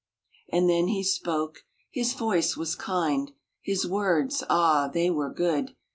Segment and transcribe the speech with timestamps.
[0.51, 1.59] And then he spoke.
[1.91, 5.75] His voice was kind, His words ah, they were good.